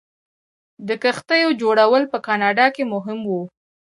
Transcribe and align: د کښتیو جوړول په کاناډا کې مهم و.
د 0.87 0.89
کښتیو 1.03 1.49
جوړول 1.61 2.03
په 2.11 2.17
کاناډا 2.27 2.65
کې 2.75 2.83
مهم 2.93 3.19
و. 3.29 3.31